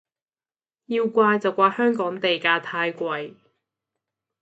[0.87, 3.35] 要怪就怪香港地價太貴